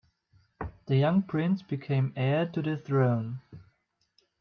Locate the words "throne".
2.75-3.39